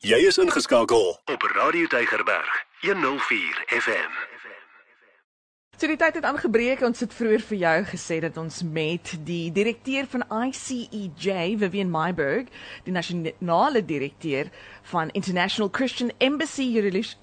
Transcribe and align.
Jy 0.00 0.16
is 0.24 0.38
ingeskakel 0.40 1.10
op 1.28 1.42
Radio 1.42 1.86
Deigerberg 1.86 2.52
104 2.80 3.64
FM. 3.68 4.14
So 5.76 5.90
die 5.90 5.96
tyd 6.00 6.16
het 6.16 6.24
aangebreek. 6.24 6.80
Ons 6.80 7.02
het 7.04 7.12
vroeër 7.12 7.44
vir 7.50 7.60
jou 7.60 7.74
gesê 7.90 8.16
dat 8.24 8.38
ons 8.40 8.62
met 8.64 9.12
die 9.28 9.52
direkteur 9.52 10.08
van 10.08 10.24
ICEJ, 10.46 11.58
Vivian 11.60 11.92
Myburg, 11.92 12.48
die 12.88 12.96
nasionale 12.96 13.84
direkteur 13.84 14.48
van 14.88 15.12
International 15.12 15.68
Christian 15.68 16.14
Embassy 16.16 16.70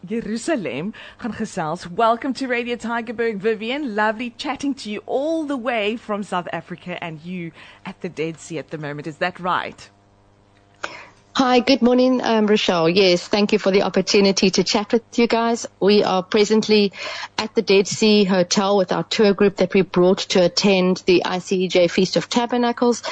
Jerusalem, 0.06 0.94
gaan 1.18 1.34
gesels. 1.34 1.90
Welcome 1.90 2.38
to 2.38 2.46
Radio 2.46 2.78
Tigerberg, 2.78 3.42
Vivian. 3.42 3.96
Lovely 3.96 4.30
chatting 4.38 4.78
to 4.78 4.92
you 4.92 5.02
all 5.08 5.48
the 5.50 5.58
way 5.58 5.98
from 5.98 6.22
South 6.22 6.54
Africa 6.54 7.02
and 7.02 7.26
you 7.26 7.52
at 7.90 8.02
the 8.02 8.10
Dead 8.14 8.40
Sea 8.40 8.60
at 8.60 8.70
the 8.70 8.78
moment. 8.78 9.08
Is 9.08 9.18
that 9.18 9.40
right? 9.40 9.90
Hi, 11.38 11.60
good 11.60 11.84
morning, 11.84 12.20
um, 12.24 12.48
Rouchelle. 12.48 12.90
Yes, 12.92 13.28
thank 13.28 13.54
you 13.54 13.60
for 13.60 13.70
the 13.70 13.84
opportunity 13.84 14.50
to 14.50 14.64
chat 14.64 14.92
with 14.92 15.20
you 15.20 15.28
guys. 15.28 15.68
We 15.80 16.04
are 16.04 16.24
presently 16.24 16.94
at 17.38 17.54
the 17.54 17.62
Dead 17.62 17.88
Sea 17.88 18.24
Hotel 18.24 18.76
with 18.76 18.92
our 18.92 19.04
tour 19.04 19.36
group 19.36 19.58
that 19.58 19.72
we 19.76 19.84
brought 19.84 20.18
to 20.34 20.44
attend 20.44 21.04
the 21.06 21.22
ICEJ 21.24 21.92
Feast 21.92 22.16
of 22.16 22.28
Tabernacles. 22.28 23.04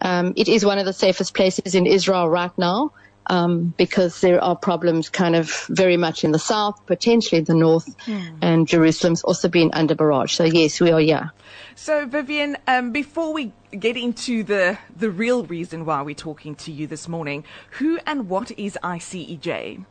Um, 0.00 0.32
it 0.36 0.48
is 0.48 0.64
one 0.64 0.78
of 0.78 0.86
the 0.86 0.94
safest 0.94 1.34
places 1.34 1.74
in 1.74 1.84
Israel 1.84 2.26
right 2.30 2.56
now 2.56 2.92
um, 3.28 3.74
because 3.76 4.20
there 4.20 4.42
are 4.42 4.56
problems 4.56 5.08
kind 5.08 5.36
of 5.36 5.66
very 5.68 5.96
much 5.96 6.24
in 6.24 6.32
the 6.32 6.38
south, 6.38 6.84
potentially 6.86 7.40
the 7.40 7.54
north, 7.54 7.96
mm. 8.06 8.38
and 8.42 8.68
Jerusalem's 8.68 9.22
also 9.22 9.48
been 9.48 9.70
under 9.72 9.94
barrage. 9.94 10.34
So 10.34 10.44
yes, 10.44 10.80
we 10.80 10.90
are 10.90 11.00
yeah. 11.00 11.28
So 11.74 12.06
Vivienne, 12.06 12.56
um, 12.66 12.92
before 12.92 13.32
we 13.32 13.52
get 13.78 13.96
into 13.96 14.42
the 14.42 14.78
the 14.94 15.10
real 15.10 15.44
reason 15.44 15.84
why 15.84 16.02
we're 16.02 16.14
talking 16.14 16.54
to 16.56 16.72
you 16.72 16.86
this 16.86 17.08
morning, 17.08 17.44
who 17.72 17.98
and 18.06 18.28
what 18.28 18.50
is 18.52 18.78
ICEJ? 18.82 19.84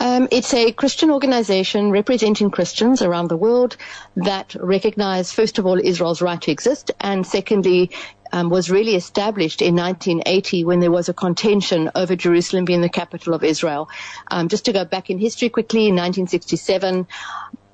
Um, 0.00 0.28
it's 0.30 0.54
a 0.54 0.72
Christian 0.72 1.10
organization 1.10 1.90
representing 1.90 2.50
Christians 2.50 3.02
around 3.02 3.28
the 3.28 3.36
world 3.36 3.76
that 4.16 4.56
recognize, 4.58 5.30
first 5.30 5.58
of 5.58 5.66
all, 5.66 5.78
Israel's 5.78 6.22
right 6.22 6.40
to 6.40 6.50
exist, 6.50 6.90
and 7.00 7.26
secondly, 7.26 7.90
um, 8.32 8.50
was 8.50 8.70
really 8.70 8.94
established 8.94 9.62
in 9.62 9.74
1980 9.76 10.64
when 10.64 10.80
there 10.80 10.90
was 10.90 11.08
a 11.08 11.14
contention 11.14 11.90
over 11.94 12.16
Jerusalem 12.16 12.64
being 12.64 12.80
the 12.80 12.88
capital 12.88 13.34
of 13.34 13.44
Israel. 13.44 13.88
Um, 14.30 14.48
just 14.48 14.64
to 14.66 14.72
go 14.72 14.84
back 14.84 15.10
in 15.10 15.18
history 15.18 15.48
quickly, 15.48 15.88
in 15.88 15.94
1967, 15.94 17.06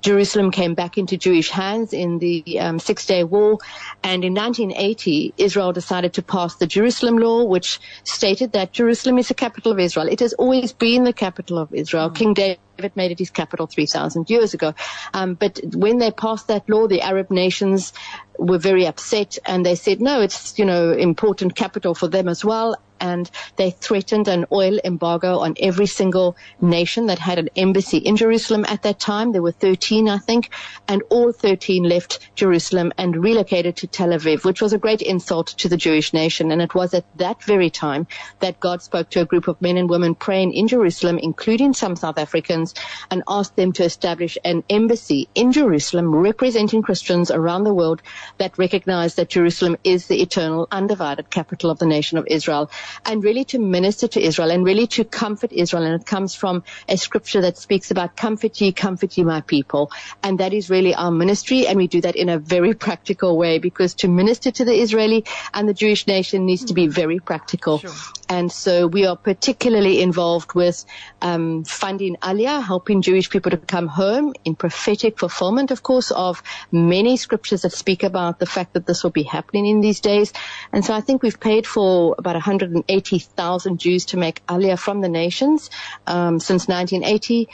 Jerusalem 0.06 0.52
came 0.52 0.74
back 0.74 0.98
into 0.98 1.16
Jewish 1.16 1.50
hands 1.50 1.92
in 1.92 2.18
the 2.18 2.60
um, 2.60 2.78
Six 2.78 3.06
Day 3.06 3.24
War. 3.24 3.58
And 4.04 4.24
in 4.24 4.34
1980, 4.34 5.34
Israel 5.36 5.72
decided 5.72 6.14
to 6.14 6.22
pass 6.22 6.54
the 6.56 6.66
Jerusalem 6.68 7.18
Law, 7.18 7.44
which 7.44 7.80
stated 8.04 8.52
that 8.52 8.72
Jerusalem 8.72 9.18
is 9.18 9.26
the 9.26 9.34
capital 9.34 9.72
of 9.72 9.80
Israel. 9.80 10.06
It 10.06 10.20
has 10.20 10.32
always 10.34 10.72
been 10.72 11.02
the 11.02 11.12
capital 11.12 11.58
of 11.58 11.74
Israel. 11.74 12.10
Mm. 12.10 12.14
King 12.14 12.34
David 12.34 12.94
made 12.94 13.10
it 13.10 13.18
his 13.18 13.30
capital 13.30 13.66
3,000 13.66 14.30
years 14.30 14.54
ago. 14.54 14.74
Um, 15.12 15.34
but 15.34 15.58
when 15.74 15.98
they 15.98 16.12
passed 16.12 16.46
that 16.48 16.68
law, 16.68 16.86
the 16.86 17.00
Arab 17.00 17.30
nations 17.30 17.92
were 18.38 18.58
very 18.58 18.86
upset 18.86 19.38
and 19.46 19.64
they 19.64 19.74
said, 19.74 20.00
no, 20.00 20.20
it's, 20.20 20.58
you 20.58 20.64
know, 20.64 20.92
important 20.92 21.54
capital 21.54 21.94
for 21.94 22.08
them 22.08 22.28
as 22.28 22.44
well. 22.44 22.76
And 23.00 23.30
they 23.56 23.70
threatened 23.70 24.28
an 24.28 24.46
oil 24.52 24.78
embargo 24.84 25.38
on 25.38 25.54
every 25.60 25.86
single 25.86 26.36
nation 26.60 27.06
that 27.06 27.18
had 27.18 27.38
an 27.38 27.50
embassy 27.56 27.98
in 27.98 28.16
Jerusalem 28.16 28.64
at 28.68 28.82
that 28.82 28.98
time. 28.98 29.32
There 29.32 29.42
were 29.42 29.52
13, 29.52 30.08
I 30.08 30.18
think, 30.18 30.50
and 30.88 31.02
all 31.10 31.32
13 31.32 31.84
left 31.84 32.30
Jerusalem 32.34 32.92
and 32.98 33.16
relocated 33.16 33.76
to 33.76 33.86
Tel 33.86 34.08
Aviv, 34.08 34.44
which 34.44 34.62
was 34.62 34.72
a 34.72 34.78
great 34.78 35.02
insult 35.02 35.48
to 35.58 35.68
the 35.68 35.76
Jewish 35.76 36.12
nation. 36.12 36.50
And 36.50 36.62
it 36.62 36.74
was 36.74 36.94
at 36.94 37.04
that 37.16 37.42
very 37.42 37.70
time 37.70 38.06
that 38.40 38.60
God 38.60 38.82
spoke 38.82 39.10
to 39.10 39.20
a 39.20 39.24
group 39.24 39.48
of 39.48 39.60
men 39.60 39.76
and 39.76 39.88
women 39.88 40.14
praying 40.14 40.52
in 40.52 40.68
Jerusalem, 40.68 41.18
including 41.18 41.72
some 41.72 41.96
South 41.96 42.18
Africans, 42.18 42.74
and 43.10 43.22
asked 43.28 43.56
them 43.56 43.72
to 43.72 43.84
establish 43.84 44.38
an 44.44 44.62
embassy 44.70 45.28
in 45.34 45.52
Jerusalem 45.52 46.14
representing 46.14 46.82
Christians 46.82 47.30
around 47.30 47.64
the 47.64 47.74
world 47.74 48.02
that 48.38 48.58
recognize 48.58 49.14
that 49.14 49.28
Jerusalem 49.28 49.76
is 49.84 50.06
the 50.06 50.20
eternal, 50.22 50.68
undivided 50.70 51.30
capital 51.30 51.70
of 51.70 51.78
the 51.78 51.86
nation 51.86 52.18
of 52.18 52.26
Israel, 52.28 52.70
and 53.04 53.22
really 53.22 53.44
to 53.46 53.58
minister 53.58 54.08
to 54.08 54.20
Israel 54.20 54.50
and 54.50 54.64
really 54.64 54.86
to 54.88 55.04
comfort 55.04 55.52
Israel. 55.52 55.84
And 55.84 56.00
it 56.00 56.06
comes 56.06 56.34
from 56.34 56.64
a 56.88 56.96
scripture 56.96 57.40
that 57.42 57.58
speaks 57.58 57.90
about 57.90 58.16
comfort 58.16 58.60
ye, 58.60 58.72
comfort 58.72 59.16
ye, 59.16 59.24
my 59.24 59.40
people. 59.40 59.90
And 60.22 60.40
that 60.40 60.52
is 60.52 60.70
really 60.70 60.94
our 60.94 61.10
ministry. 61.10 61.66
And 61.66 61.76
we 61.76 61.86
do 61.86 62.00
that 62.02 62.16
in 62.16 62.28
a 62.28 62.38
very 62.38 62.74
practical 62.74 63.36
way 63.36 63.58
because 63.58 63.94
to 63.94 64.08
minister 64.08 64.50
to 64.50 64.64
the 64.64 64.74
Israeli 64.74 65.24
and 65.52 65.68
the 65.68 65.74
Jewish 65.74 66.06
nation 66.06 66.46
needs 66.46 66.66
to 66.66 66.74
be 66.74 66.86
very 66.86 67.18
practical. 67.18 67.78
Sure. 67.78 67.92
And 68.28 68.50
so 68.50 68.86
we 68.86 69.06
are 69.06 69.16
particularly 69.16 70.00
involved 70.00 70.54
with 70.54 70.84
um, 71.22 71.64
funding 71.64 72.16
Aliyah, 72.16 72.62
helping 72.62 73.02
Jewish 73.02 73.30
people 73.30 73.50
to 73.50 73.56
come 73.56 73.86
home 73.86 74.34
in 74.44 74.56
prophetic 74.56 75.18
fulfillment, 75.18 75.70
of 75.70 75.82
course, 75.82 76.10
of 76.10 76.42
many 76.72 77.16
scriptures 77.16 77.62
that 77.62 77.72
speak 77.72 78.02
about 78.02 78.38
the 78.38 78.46
fact 78.46 78.74
that 78.74 78.86
this 78.86 79.04
will 79.04 79.10
be 79.10 79.22
happening 79.22 79.66
in 79.66 79.80
these 79.80 80.00
days. 80.00 80.32
And 80.72 80.84
so 80.84 80.94
I 80.94 81.00
think 81.00 81.22
we've 81.22 81.38
paid 81.38 81.66
for 81.66 82.14
about 82.18 82.36
180,000 82.76 83.78
Jews 83.78 84.06
to 84.06 84.16
make 84.16 84.44
Aliyah 84.46 84.78
from 84.78 85.00
the 85.00 85.08
nations 85.08 85.70
um, 86.06 86.38
since 86.40 86.68
1980. 86.68 87.48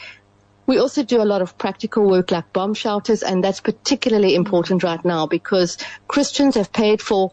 We 0.65 0.77
also 0.77 1.03
do 1.03 1.21
a 1.21 1.25
lot 1.25 1.41
of 1.41 1.57
practical 1.57 2.07
work 2.09 2.31
like 2.31 2.53
bomb 2.53 2.73
shelters, 2.73 3.21
and 3.21 3.43
that's 3.43 3.59
particularly 3.59 4.35
important 4.35 4.83
right 4.83 5.03
now 5.03 5.27
because 5.27 5.77
Christians 6.07 6.55
have 6.55 6.71
paid 6.71 7.01
for 7.01 7.31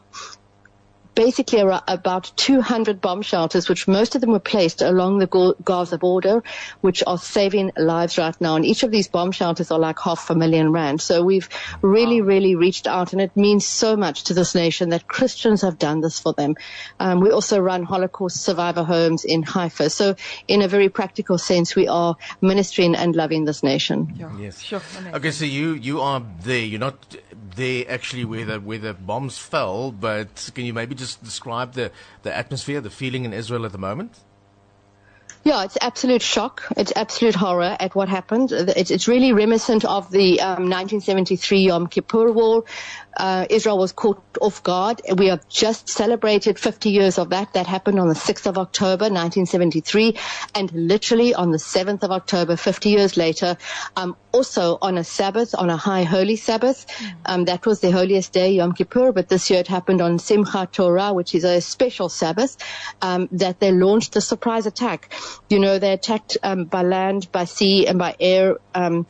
basically 1.21 1.61
about 1.61 2.33
200 2.37 2.99
bomb 2.99 3.21
shelters, 3.21 3.69
which 3.69 3.87
most 3.87 4.15
of 4.15 4.23
them 4.23 4.31
were 4.31 4.41
placed 4.41 4.81
along 4.81 5.19
the 5.19 5.55
Gaza 5.63 5.99
border, 5.99 6.43
which 6.81 7.03
are 7.07 7.19
saving 7.19 7.73
lives 7.77 8.17
right 8.17 8.35
now. 8.41 8.57
And 8.57 8.65
each 8.65 8.85
of 8.85 8.91
these 8.91 9.07
bomb 9.07 9.31
shelters 9.31 9.71
are 9.71 9.79
like 9.79 9.99
half 9.99 10.31
a 10.31 10.35
million 10.35 10.73
rand. 10.73 11.03
So 11.03 11.23
we've 11.23 11.47
really, 11.83 12.23
wow. 12.23 12.29
really 12.29 12.55
reached 12.57 12.87
out, 12.87 13.13
and 13.13 13.21
it 13.21 13.37
means 13.37 13.67
so 13.67 13.97
much 13.97 14.25
to 14.25 14.35
this 14.35 14.55
nation 14.55 14.89
that 14.89 15.09
Christians 15.09 15.61
have 15.61 15.79
done 15.79 16.01
this 16.01 16.19
for 16.19 16.33
them. 16.33 16.55
Um, 16.99 17.21
we 17.21 17.31
also 17.31 17.61
run 17.61 17.83
Holocaust 17.83 18.43
survivor 18.43 18.83
homes 18.83 19.27
in 19.27 19.43
Haifa. 19.43 19.91
So 19.91 20.15
in 20.49 20.63
a 20.63 20.69
very 20.69 20.89
practical 20.89 21.37
sense, 21.37 21.77
we 21.77 21.87
are 21.87 22.17
ministering 22.41 22.95
and 22.95 23.15
loving 23.15 23.45
this 23.45 23.63
nation. 23.63 24.15
Yeah. 24.17 24.39
Yes. 24.39 24.63
Sure. 24.63 24.81
Okay, 25.13 25.33
so 25.33 25.45
you 25.45 25.75
you 25.75 26.01
are 26.01 26.23
there. 26.45 26.65
You're 26.65 26.81
not 26.81 27.15
there 27.57 27.85
actually 27.89 28.25
where 28.25 28.45
the 28.45 28.61
where 28.61 28.79
the 28.79 28.95
bombs 28.95 29.39
fell, 29.39 29.93
but 29.93 30.51
can 30.55 30.65
you 30.65 30.73
maybe 30.73 30.95
just 30.95 31.23
describe 31.23 31.73
the, 31.75 31.91
the 32.23 32.35
atmosphere, 32.35 32.81
the 32.81 32.91
feeling 32.91 33.25
in 33.25 33.33
Israel 33.33 33.65
at 33.65 33.73
the 33.73 33.79
moment? 33.79 34.21
Yeah, 35.43 35.65
it's 35.65 35.79
absolute 35.81 36.21
shock. 36.21 36.67
It's 36.77 36.93
absolute 36.95 37.35
horror 37.35 37.75
at 37.81 37.95
what 37.95 38.11
happened. 38.11 38.53
It's, 38.53 38.91
it's 38.91 39.09
really 39.09 39.33
reminiscent 39.33 39.87
of 39.87 40.11
the 40.11 40.39
um, 40.41 40.69
1973 40.69 41.61
Yom 41.61 41.87
Kippur 41.87 42.31
War. 42.31 42.65
Uh, 43.17 43.47
Israel 43.51 43.79
was 43.79 43.93
caught 43.93 44.23
off 44.41 44.63
guard. 44.63 45.01
We 45.17 45.27
have 45.27 45.49
just 45.49 45.89
celebrated 45.89 46.59
50 46.59 46.91
years 46.91 47.19
of 47.19 47.31
that. 47.31 47.55
That 47.55 47.67
happened 47.67 47.99
on 47.99 48.09
the 48.09 48.15
6th 48.15 48.47
of 48.47 48.59
October, 48.59 49.05
1973, 49.05 50.17
and 50.55 50.71
literally 50.73 51.35
on 51.35 51.51
the 51.51 51.59
7th 51.59 52.03
of 52.03 52.11
October, 52.11 52.57
50 52.57 52.91
years 52.91 53.17
later, 53.17 53.57
um, 53.97 54.17
also 54.33 54.79
on 54.81 54.97
a 54.99 55.05
Sabbath, 55.05 55.55
on 55.55 55.71
a 55.71 55.77
high 55.77 56.05
holy 56.05 56.37
Sabbath. 56.37 56.87
Um, 57.25 57.47
that 57.47 57.67
was 57.67 57.81
the 57.81 57.91
holiest 57.91 58.33
day, 58.33 58.53
Yom 58.53 58.73
Kippur, 58.73 59.13
but 59.13 59.29
this 59.29 59.51
year 59.51 59.61
it 59.61 59.69
happened 59.69 60.01
on 60.01 60.19
Simchat 60.19 60.73
Torah, 60.73 61.13
which 61.13 61.35
is 61.35 61.45
a 61.45 61.61
special 61.61 62.09
Sabbath, 62.09 62.57
um, 63.03 63.29
that 63.33 63.59
they 63.59 63.73
launched 63.73 64.17
a 64.17 64.21
surprise 64.21 64.67
attack. 64.67 65.13
You 65.49 65.59
know, 65.59 65.79
they 65.79 65.93
attacked 65.93 66.39
um, 66.43 66.65
by 66.65 66.83
land, 66.83 67.31
by 67.33 67.45
sea, 67.45 67.87
and 67.87 67.99
by 67.99 68.15
air 68.19 68.57
um, 68.75 69.07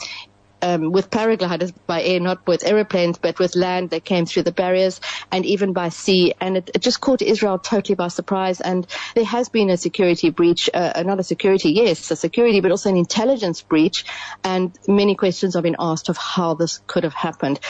um, 0.63 0.93
with 0.93 1.11
paragliders 1.11 1.73
by 1.87 2.03
air, 2.03 2.21
not 2.21 2.47
with 2.47 2.65
aeroplanes, 2.65 3.19
but 3.19 3.39
with 3.39 3.57
land 3.57 3.91
that 3.91 4.05
came 4.05 4.27
through 4.27 4.43
the 4.45 4.53
barriers 4.53 5.01
and 5.33 5.45
even 5.47 5.73
by 5.73 5.89
sea. 5.89 6.35
And 6.41 6.57
it, 6.57 6.71
it 6.75 6.83
just 6.83 7.01
caught 7.01 7.23
Israel 7.23 7.59
totally 7.59 7.95
by 7.95 8.09
surprise. 8.09 8.61
And 8.61 8.87
there 9.15 9.25
has 9.25 9.49
been 9.49 9.71
a 9.71 9.77
security 9.77 10.31
breach, 10.31 10.69
uh, 10.73 10.93
uh, 10.97 11.03
not 11.03 11.21
a 11.21 11.25
security, 11.25 11.71
yes, 11.71 12.11
a 12.11 12.17
security, 12.17 12.61
but 12.61 12.71
also 12.71 12.91
an 12.91 12.97
intelligence 12.97 13.63
breach. 13.63 14.05
And 14.45 14.77
many 14.87 15.15
questions 15.15 15.55
have 15.55 15.63
been 15.63 15.77
asked 15.79 16.09
of 16.09 16.17
how 16.17 16.55
this 16.55 16.81
could 16.87 17.05
have 17.05 17.15
happened 17.15 17.61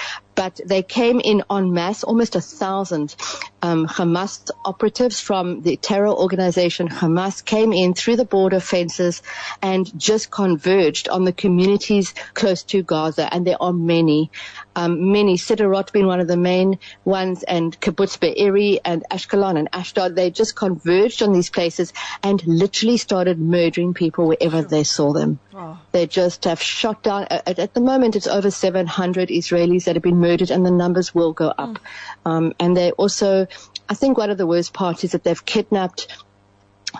but 0.40 0.58
they 0.64 0.82
came 0.82 1.20
in 1.20 1.42
en 1.50 1.74
masse, 1.74 2.02
almost 2.02 2.34
a 2.34 2.40
thousand 2.40 3.14
um, 3.60 3.86
Hamas 3.86 4.50
operatives 4.64 5.20
from 5.20 5.60
the 5.60 5.76
terror 5.76 6.08
organization 6.08 6.88
Hamas 6.88 7.44
came 7.44 7.74
in 7.74 7.92
through 7.92 8.16
the 8.16 8.24
border 8.24 8.58
fences 8.58 9.20
and 9.60 9.84
just 10.00 10.30
converged 10.30 11.10
on 11.10 11.24
the 11.26 11.34
communities 11.34 12.14
close 12.32 12.62
to 12.62 12.82
Gaza, 12.82 13.28
and 13.30 13.46
there 13.46 13.62
are 13.62 13.74
many 13.74 14.30
um, 14.80 15.12
many, 15.12 15.36
Sderot 15.36 15.92
being 15.92 16.06
one 16.06 16.20
of 16.20 16.28
the 16.28 16.36
main 16.36 16.78
ones, 17.04 17.42
and 17.42 17.78
Kibbutz 17.80 18.18
Be'eri 18.18 18.80
and 18.82 19.04
Ashkelon 19.10 19.58
and 19.58 19.68
Ashdod, 19.72 20.16
they 20.16 20.30
just 20.30 20.56
converged 20.56 21.22
on 21.22 21.32
these 21.32 21.50
places 21.50 21.92
and 22.22 22.42
literally 22.46 22.96
started 22.96 23.38
murdering 23.38 23.92
people 23.92 24.26
wherever 24.26 24.62
they 24.62 24.84
saw 24.84 25.12
them. 25.12 25.38
Oh. 25.54 25.78
They 25.92 26.06
just 26.06 26.44
have 26.44 26.62
shot 26.62 27.02
down, 27.02 27.26
at, 27.30 27.58
at, 27.58 27.74
the 27.74 27.80
moment 27.80 28.16
it's 28.16 28.26
over 28.26 28.50
700 28.50 29.28
Israelis 29.28 29.84
that 29.84 29.96
have 29.96 30.02
been 30.02 30.16
murdered 30.16 30.50
and 30.50 30.64
the 30.64 30.70
numbers 30.70 31.14
will 31.14 31.32
go 31.34 31.48
up. 31.48 31.78
Mm. 31.78 31.80
Um, 32.24 32.54
and 32.58 32.74
they 32.74 32.92
also, 32.92 33.46
I 33.88 33.94
think 33.94 34.16
one 34.16 34.30
of 34.30 34.38
the 34.38 34.46
worst 34.46 34.72
parts 34.72 35.04
is 35.04 35.12
that 35.12 35.24
they've 35.24 35.44
kidnapped 35.44 36.08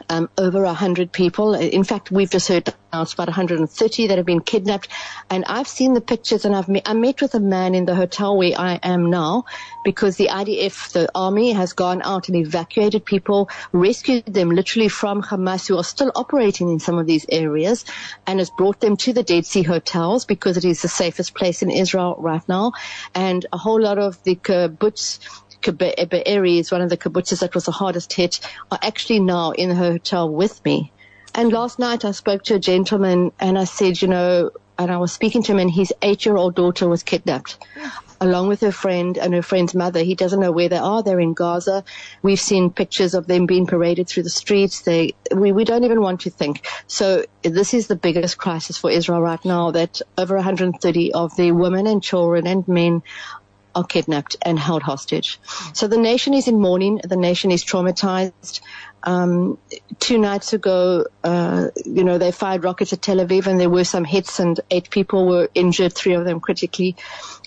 um, 0.09 0.29
over 0.39 0.63
100 0.63 1.13
people. 1.13 1.55
In 1.55 1.85
fact, 1.85 2.11
we've 2.11 2.31
just 2.31 2.49
heard 2.49 2.75
now 2.93 3.03
it's 3.03 3.13
about 3.13 3.29
130 3.29 4.09
that 4.09 4.17
have 4.19 4.27
been 4.27 4.41
kidnapped. 4.41 4.89
And 5.29 5.45
I've 5.45 5.69
seen 5.69 5.95
the 5.95 6.01
pictures 6.01 6.45
and 6.45 6.57
I've 6.57 6.69
met, 6.69 6.83
I 6.87 6.95
met 6.95 7.23
with 7.23 7.35
a 7.35 7.41
man 7.41 7.75
in 7.75 7.85
the 7.85 7.95
hotel 7.95 8.37
where 8.37 8.59
I 8.59 8.81
am 8.83 9.11
now 9.11 9.45
because 9.85 10.17
the 10.17 10.29
IDF, 10.29 10.93
the 10.93 11.09
army 11.15 11.53
has 11.53 11.73
gone 11.73 12.03
out 12.03 12.29
and 12.29 12.37
evacuated 12.37 13.05
people, 13.05 13.49
rescued 13.73 14.27
them 14.27 14.51
literally 14.51 14.89
from 14.89 15.23
Hamas 15.23 15.69
who 15.69 15.77
are 15.77 15.85
still 15.85 16.11
operating 16.17 16.69
in 16.71 16.81
some 16.81 16.99
of 16.99 17.07
these 17.07 17.27
areas 17.29 17.85
and 18.27 18.41
has 18.41 18.51
brought 18.51 18.81
them 18.81 18.97
to 18.99 19.13
the 19.13 19.23
Dead 19.23 19.47
Sea 19.47 19.63
hotels 19.63 20.25
because 20.25 20.57
it 20.57 20.65
is 20.65 20.83
the 20.83 20.89
safest 20.89 21.35
place 21.35 21.63
in 21.63 21.71
Israel 21.71 22.17
right 22.19 22.47
now. 22.49 22.73
And 23.15 23.47
a 23.53 23.59
whole 23.59 23.81
lot 23.81 23.99
of 23.99 24.23
the 24.25 24.35
kibbutz 24.35 25.21
Be'eri 25.63 26.59
is 26.59 26.71
one 26.71 26.81
of 26.81 26.91
the 26.91 26.97
kibbutzes 26.97 27.41
that 27.41 27.55
was 27.55 27.65
the 27.65 27.73
hardest 27.73 28.13
hit, 28.13 28.41
are 28.71 28.79
actually 28.83 29.21
now 29.21 29.53
in 29.53 29.69
the 29.69 29.75
hotel 29.75 30.29
with 30.29 30.65
me. 30.65 30.93
And 31.35 31.53
last 31.53 31.79
night 31.79 32.05
I 32.05 32.11
spoke 32.11 32.43
to 32.45 32.57
a 32.57 32.59
gentleman 32.59 33.33
and 33.39 33.59
I 33.59 33.65
said, 33.65 34.03
you 34.03 34.09
know, 34.09 34.51
and 34.79 34.91
I 34.91 34.97
was 34.97 35.13
speaking 35.13 35.43
to 35.45 35.53
him 35.53 35.59
and 35.59 35.71
his 35.71 35.93
eight 36.03 36.25
year 36.25 36.37
old 36.37 36.55
daughter 36.55 36.89
was 36.89 37.03
kidnapped 37.03 37.59
along 38.21 38.49
with 38.49 38.61
her 38.61 38.73
friend 38.73 39.17
and 39.17 39.33
her 39.33 39.43
friend's 39.43 39.75
mother. 39.75 40.03
He 40.03 40.15
doesn't 40.15 40.41
know 40.41 40.53
where 40.53 40.69
they 40.69 40.77
are. 40.77 41.03
They're 41.03 41.21
in 41.21 41.33
Gaza. 41.33 41.85
We've 42.23 42.41
seen 42.41 42.71
pictures 42.71 43.15
of 43.15 43.27
them 43.27 43.47
being 43.47 43.67
paraded 43.67 44.09
through 44.09 44.25
the 44.25 44.31
streets. 44.31 44.83
They, 44.83 45.15
we, 45.35 45.53
we 45.53 45.65
don't 45.65 45.85
even 45.85 46.03
want 46.03 46.23
to 46.23 46.31
think. 46.31 46.67
So 46.87 47.25
this 47.43 47.73
is 47.73 47.87
the 47.87 47.97
biggest 47.97 48.37
crisis 48.37 48.77
for 48.77 48.91
Israel 48.91 49.23
right 49.23 49.43
now 49.45 49.71
that 49.71 50.03
over 50.19 50.35
130 50.35 51.13
of 51.15 51.35
the 51.37 51.53
women 51.53 51.87
and 51.87 52.03
children 52.03 52.47
and 52.47 52.67
men 52.69 53.03
are 53.75 53.85
kidnapped 53.85 54.37
and 54.43 54.59
held 54.59 54.83
hostage. 54.83 55.41
So 55.75 55.87
the 55.87 55.99
nation 55.99 56.35
is 56.35 56.49
in 56.49 56.61
mourning. 56.61 57.01
The 57.05 57.17
nation 57.17 57.51
is 57.51 57.65
traumatized. 57.65 58.61
Um, 59.03 59.59
two 59.99 60.19
nights 60.19 60.53
ago, 60.53 61.07
uh, 61.25 61.69
you 61.87 62.05
know, 62.05 62.19
they 62.19 62.33
fired 62.33 62.65
rockets 62.65 62.93
at 62.93 63.01
Tel 63.01 63.17
Aviv 63.17 63.47
and 63.47 63.59
there 63.59 63.71
were 63.71 63.85
some 63.85 64.05
hits 64.05 64.39
and 64.39 64.61
eight 64.71 64.91
people 64.91 65.27
were 65.27 65.49
injured, 65.55 65.95
three 65.95 66.15
of 66.15 66.25
them 66.25 66.41
critically. 66.41 66.97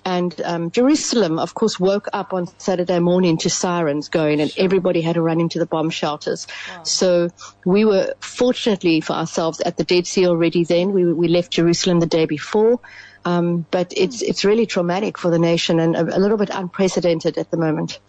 And 0.06 0.40
um, 0.42 0.72
Jerusalem, 0.72 1.40
of 1.40 1.54
course, 1.54 1.80
woke 1.80 2.08
up 2.12 2.34
on 2.34 2.48
Saturday 2.60 3.00
morning 3.00 3.38
to 3.40 3.50
sirens 3.50 4.10
going 4.10 4.42
and 4.42 4.52
everybody 4.58 5.02
had 5.02 5.14
to 5.14 5.22
run 5.22 5.40
into 5.40 5.60
the 5.60 5.66
bomb 5.66 5.92
shelters. 5.92 6.48
Wow. 6.70 6.84
So 6.84 7.30
we 7.66 7.86
were 7.86 8.14
fortunately 8.20 9.02
for 9.02 9.14
ourselves 9.14 9.62
at 9.62 9.78
the 9.78 9.84
Dead 9.84 10.08
Sea 10.08 10.28
already 10.28 10.64
then. 10.64 10.92
We, 10.92 11.14
we 11.14 11.28
left 11.28 11.52
Jerusalem 11.52 12.00
the 12.00 12.08
day 12.08 12.26
before. 12.26 12.80
Um, 13.26 13.66
but 13.72 13.94
it's 13.96 14.22
it's 14.22 14.44
really 14.44 14.66
traumatic 14.66 15.18
for 15.18 15.30
the 15.30 15.40
nation 15.40 15.80
and 15.80 15.96
a, 15.96 16.18
a 16.18 16.20
little 16.20 16.38
bit 16.38 16.50
unprecedented 16.52 17.38
at 17.38 17.52
the 17.52 17.58
moment. 17.58 18.00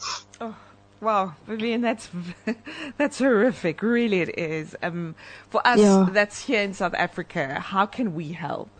Oh. 0.41 0.55
Wow, 1.01 1.35
Vivienne, 1.47 1.83
that's 1.83 2.09
that's 2.97 3.19
horrific. 3.19 3.83
Really, 3.83 4.23
it 4.23 4.39
is. 4.39 4.75
Um, 4.83 5.15
for 5.51 5.65
us, 5.67 5.79
yeah. 5.79 6.09
that's 6.11 6.47
here 6.47 6.63
in 6.63 6.73
South 6.73 6.95
Africa. 6.95 7.61
How 7.61 7.85
can 7.85 8.15
we 8.15 8.33
help? 8.33 8.71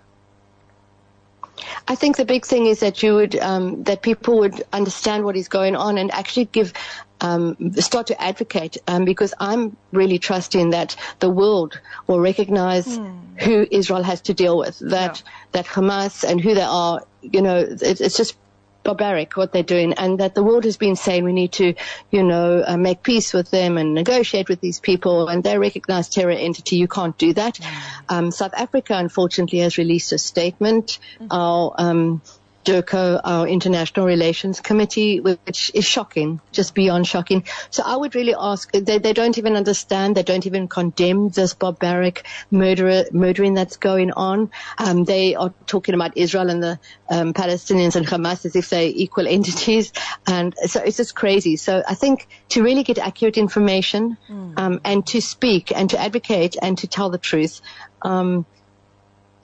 I 1.89 1.95
think 1.95 2.17
the 2.17 2.25
big 2.25 2.45
thing 2.45 2.67
is 2.67 2.81
that 2.81 3.03
you 3.03 3.15
would 3.15 3.37
um, 3.37 3.85
that 3.85 4.03
people 4.03 4.39
would 4.39 4.63
understand 4.73 5.25
what 5.25 5.37
is 5.37 5.49
going 5.49 5.77
on 5.77 5.99
and 5.99 6.11
actually 6.13 6.47
give 6.47 6.73
um, 7.21 7.73
start 7.75 8.09
to 8.09 8.21
advocate 8.21 8.77
um, 8.87 9.05
because 9.05 9.33
I'm 9.41 9.77
really 9.93 10.19
trusting 10.19 10.71
that 10.71 10.97
the 11.21 11.31
world 11.31 11.81
will 12.07 12.21
recognize 12.21 12.99
mm. 12.99 13.41
who 13.41 13.67
Israel 13.71 14.03
has 14.03 14.21
to 14.23 14.35
deal 14.35 14.59
with 14.59 14.79
that 14.81 15.23
yeah. 15.25 15.31
that 15.53 15.67
Hamas 15.67 16.25
and 16.29 16.41
who 16.41 16.55
they 16.55 16.63
are 16.63 17.03
you 17.23 17.41
know 17.41 17.59
it, 17.59 18.01
it's 18.01 18.17
just 18.17 18.37
barbaric 18.85 19.37
what 19.37 19.53
they're 19.53 19.63
doing 19.63 19.95
and 19.95 20.21
that 20.21 20.35
the 20.35 20.43
world 20.43 20.65
has 20.65 20.77
been 20.77 20.97
saying 20.97 21.25
we 21.25 21.33
need 21.33 21.53
to, 21.53 21.75
you 22.11 22.23
know, 22.23 22.63
uh, 22.65 22.77
make 22.77 23.03
peace 23.03 23.33
with 23.33 23.51
them 23.51 23.79
and 23.79 23.95
negotiate 23.95 24.49
with 24.49 24.61
these 24.61 24.79
people 24.79 25.29
and 25.29 25.43
they're 25.43 25.57
a 25.57 25.61
recognized 25.61 26.13
terror 26.13 26.31
entity. 26.31 26.77
You 26.77 26.89
can't 26.89 27.17
do 27.19 27.33
that. 27.33 27.55
Mm. 27.55 27.93
Um, 28.09 28.31
South 28.31 28.55
Africa, 28.55 28.95
unfortunately, 28.97 29.61
has 29.61 29.79
released 29.79 30.13
a 30.13 30.19
statement. 30.19 30.99
Mm. 31.21 31.29
Our, 31.31 31.75
um, 31.79 32.23
DIRCO, 32.65 33.21
our 33.23 33.47
International 33.47 34.07
Relations 34.07 34.61
Committee, 34.61 35.21
which 35.21 35.71
is 35.75 35.85
shocking, 35.85 36.41
just 36.53 36.75
beyond 36.75 37.07
shocking. 37.07 37.45
So 37.71 37.83
I 37.85 37.97
would 37.97 38.15
really 38.15 38.35
ask, 38.39 38.73
they, 38.73 38.99
they 38.99 39.13
don't 39.13 39.39
even 39.39 39.55
understand, 39.55 40.17
they 40.17 40.23
don't 40.23 40.47
even 40.47 40.69
condemn 40.69 41.29
this 41.29 41.55
barbaric 41.55 42.27
murder, 42.51 43.05
murdering 43.13 43.55
that's 43.55 43.77
going 43.77 44.13
on. 44.13 44.51
Um, 44.79 45.05
they 45.05 45.35
are 45.35 45.53
talking 45.67 45.95
about 45.95 46.17
Israel 46.17 46.51
and 46.51 46.63
the 46.63 46.79
um, 47.11 47.35
Palestinians 47.35 47.97
and 47.97 48.07
Hamas 48.07 48.45
as 48.47 48.57
if 48.57 48.71
they're 48.71 48.83
equal 48.83 49.29
entities. 49.29 49.93
And 50.27 50.55
so 50.67 50.81
it's 50.81 50.97
just 50.97 51.15
crazy. 51.15 51.57
So 51.57 51.83
I 51.87 51.95
think 51.95 52.27
to 52.51 52.63
really 52.63 52.83
get 52.83 52.99
accurate 52.99 53.37
information 53.37 54.17
mm. 54.29 54.55
um, 54.57 54.81
and 54.85 55.07
to 55.09 55.21
speak 55.21 55.71
and 55.71 55.91
to 55.91 55.99
advocate 55.99 56.57
and 56.61 56.79
to 56.79 56.87
tell 56.87 57.11
the 57.11 57.19
truth, 57.19 57.61
um, 58.03 58.47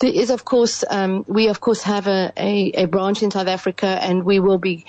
there 0.00 0.12
is, 0.12 0.31
of 0.31 0.44
course, 0.44 0.85
um, 0.91 1.25
we 1.29 1.49
of 1.49 1.61
course 1.61 1.82
have 1.85 2.06
a, 2.08 2.32
a, 2.37 2.73
a 2.73 2.87
branch 2.87 3.23
in 3.23 3.31
South 3.31 3.49
Africa, 3.49 3.87
and 3.87 4.25
we 4.25 4.41
will 4.41 4.58
be 4.58 4.87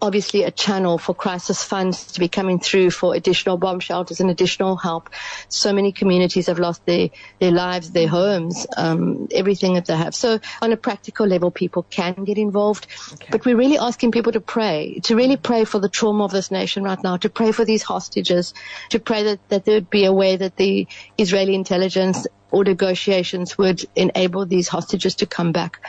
obviously 0.00 0.44
a 0.44 0.50
channel 0.50 0.98
for 0.98 1.14
crisis 1.14 1.62
funds 1.62 2.12
to 2.12 2.20
be 2.20 2.28
coming 2.28 2.60
through 2.60 2.90
for 2.90 3.14
additional 3.14 3.56
bomb 3.56 3.80
shelters 3.80 4.20
and 4.20 4.30
additional 4.30 4.76
help. 4.76 5.10
So 5.48 5.72
many 5.72 5.92
communities 5.92 6.46
have 6.46 6.58
lost 6.58 6.84
their, 6.86 7.10
their 7.40 7.50
lives, 7.50 7.90
their 7.90 8.08
homes, 8.08 8.66
um, 8.76 9.28
everything 9.32 9.74
that 9.74 9.86
they 9.86 9.96
have. 9.96 10.14
So 10.14 10.38
on 10.62 10.72
a 10.72 10.76
practical 10.76 11.26
level, 11.26 11.50
people 11.50 11.82
can 11.82 12.24
get 12.24 12.38
involved. 12.38 12.86
Okay. 13.14 13.28
But 13.30 13.44
we're 13.44 13.56
really 13.56 13.78
asking 13.78 14.12
people 14.12 14.32
to 14.32 14.40
pray, 14.40 15.00
to 15.04 15.16
really 15.16 15.36
pray 15.36 15.64
for 15.64 15.80
the 15.80 15.88
trauma 15.88 16.24
of 16.24 16.30
this 16.30 16.50
nation 16.50 16.84
right 16.84 17.02
now, 17.02 17.16
to 17.16 17.28
pray 17.28 17.52
for 17.52 17.64
these 17.64 17.82
hostages, 17.82 18.54
to 18.90 19.00
pray 19.00 19.24
that, 19.24 19.48
that 19.48 19.64
there 19.64 19.74
would 19.74 19.90
be 19.90 20.04
a 20.04 20.12
way 20.12 20.36
that 20.36 20.56
the 20.56 20.86
Israeli 21.16 21.54
intelligence 21.54 22.26
or 22.50 22.64
negotiations 22.64 23.58
would 23.58 23.84
enable 23.94 24.46
these 24.46 24.68
hostages 24.68 25.16
to 25.16 25.26
come 25.26 25.52
back 25.52 25.84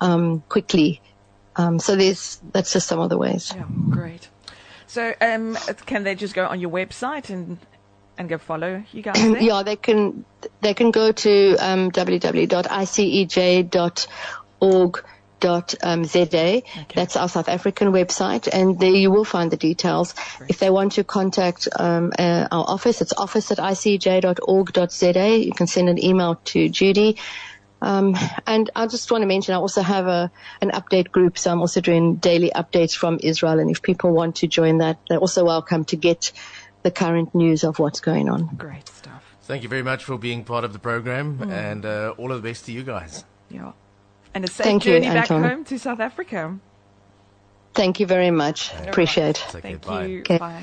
um, 0.00 0.42
quickly. 0.48 1.00
Um, 1.56 1.78
so 1.78 1.96
there's 1.96 2.40
that's 2.52 2.72
just 2.72 2.88
some 2.88 3.00
of 3.00 3.10
the 3.10 3.18
ways. 3.18 3.52
Yeah, 3.54 3.64
great. 3.90 4.28
So 4.86 5.14
um, 5.20 5.56
can 5.86 6.04
they 6.04 6.14
just 6.14 6.34
go 6.34 6.46
on 6.46 6.60
your 6.60 6.70
website 6.70 7.30
and 7.30 7.58
and 8.18 8.28
go 8.28 8.38
follow 8.38 8.82
you 8.92 9.02
guys? 9.02 9.16
There? 9.32 9.42
yeah, 9.42 9.62
they 9.62 9.76
can 9.76 10.24
they 10.60 10.74
can 10.74 10.90
go 10.90 11.12
to 11.12 11.56
um, 11.56 11.90
www.icej.org 11.90 12.64
dot 15.40 15.74
um, 15.82 16.04
za. 16.04 16.22
Okay. 16.22 16.62
That's 16.94 17.16
our 17.16 17.28
South 17.28 17.48
African 17.48 17.92
website, 17.92 18.48
and 18.50 18.78
there 18.80 18.94
you 18.94 19.10
will 19.10 19.24
find 19.24 19.50
the 19.50 19.58
details. 19.58 20.14
Great. 20.38 20.50
If 20.50 20.58
they 20.58 20.70
want 20.70 20.92
to 20.92 21.04
contact 21.04 21.68
um, 21.78 22.12
uh, 22.18 22.48
our 22.50 22.64
office, 22.66 23.02
it's 23.02 23.12
office 23.12 23.50
at 23.50 23.58
icej.org.za. 23.58 25.38
You 25.38 25.52
can 25.52 25.66
send 25.66 25.88
an 25.88 26.02
email 26.02 26.40
to 26.46 26.68
Judy. 26.68 27.18
Um, 27.84 28.16
and 28.46 28.70
I 28.74 28.86
just 28.86 29.10
want 29.10 29.22
to 29.22 29.26
mention 29.26 29.54
I 29.54 29.58
also 29.58 29.82
have 29.82 30.06
a 30.06 30.30
an 30.60 30.70
update 30.70 31.10
group, 31.12 31.38
so 31.38 31.52
I'm 31.52 31.60
also 31.60 31.80
doing 31.80 32.16
daily 32.16 32.50
updates 32.54 32.96
from 32.96 33.18
Israel. 33.22 33.58
And 33.60 33.70
if 33.70 33.82
people 33.82 34.12
want 34.12 34.36
to 34.36 34.46
join 34.46 34.78
that, 34.78 34.98
they're 35.08 35.18
also 35.18 35.44
welcome 35.44 35.84
to 35.86 35.96
get 35.96 36.32
the 36.82 36.90
current 36.90 37.34
news 37.34 37.64
of 37.64 37.78
what's 37.78 38.00
going 38.00 38.28
on. 38.28 38.48
Great 38.56 38.88
stuff. 38.88 39.22
Thank 39.42 39.62
you 39.62 39.68
very 39.68 39.82
much 39.82 40.04
for 40.04 40.18
being 40.18 40.44
part 40.44 40.64
of 40.64 40.72
the 40.72 40.78
program, 40.78 41.38
mm. 41.38 41.52
and 41.52 41.84
uh, 41.84 42.14
all 42.16 42.32
of 42.32 42.42
the 42.42 42.48
best 42.48 42.64
to 42.66 42.72
you 42.72 42.82
guys. 42.82 43.24
Yeah 43.50 43.72
and 44.34 44.44
a 44.44 44.48
safe 44.48 44.64
Thank 44.64 44.82
journey 44.82 45.06
you, 45.06 45.12
back 45.12 45.28
home 45.28 45.64
to 45.64 45.78
South 45.78 46.00
Africa. 46.00 46.58
Thank 47.72 48.00
you 48.00 48.06
very 48.06 48.30
much. 48.30 48.72
Right. 48.74 48.88
Appreciate. 48.88 49.42
Right. 49.54 49.62
Thank 49.62 49.86
you. 49.86 50.20
Okay. 50.20 50.38
Bye. 50.38 50.62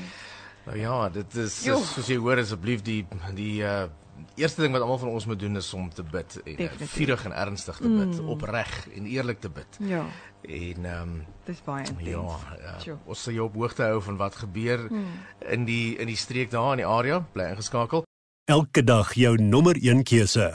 Nou 0.64 0.78
ja, 0.78 1.08
dit 1.10 1.34
is 1.42 1.56
soos 1.64 2.06
jy 2.06 2.20
hoor 2.22 2.38
asseblief 2.38 2.84
die 2.86 3.00
die 3.34 3.64
uh 3.66 3.88
eerste 4.34 4.62
ding 4.62 4.72
wat 4.72 4.82
almal 4.82 4.98
van 4.98 5.08
ons 5.08 5.26
moet 5.26 5.38
doen 5.38 5.56
is 5.56 5.74
om 5.74 5.90
te 5.92 6.02
bid 6.02 6.38
en 6.44 6.62
uh, 6.62 6.70
vurig 6.94 7.24
en 7.24 7.34
ernstig 7.36 7.76
te 7.76 7.88
bid, 7.88 8.20
mm. 8.20 8.28
opreg 8.28 8.72
en 8.96 9.06
eerlik 9.06 9.40
te 9.40 9.50
bid. 9.50 9.78
Ja. 9.80 10.04
En 10.42 10.84
ehm 10.84 11.02
um, 11.02 11.18
dis 11.46 11.62
baie 11.64 11.86
intens. 11.86 12.08
Ja, 12.08 12.22
uh, 12.86 12.96
ons 13.04 13.22
sal 13.22 13.36
jou 13.38 13.46
op 13.46 13.54
hoogte 13.54 13.82
hou 13.82 14.00
van 14.02 14.16
wat 14.16 14.40
gebeur 14.44 14.86
mm. 14.90 15.04
in 15.56 15.68
die 15.68 15.96
in 15.98 16.10
die 16.10 16.18
streek 16.18 16.50
daar 16.50 16.72
in 16.72 16.84
die 16.84 16.88
area, 16.88 17.20
bly 17.32 17.52
ingeskakel. 17.54 18.06
Elke 18.50 18.84
dag 18.84 19.14
jou 19.14 19.36
nommer 19.42 19.78
1 19.78 20.02
keuse. 20.02 20.50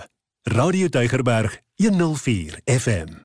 Radio 0.47 0.87
Deugerberg 0.87 1.61
104 1.75 2.61
FM 2.65 3.15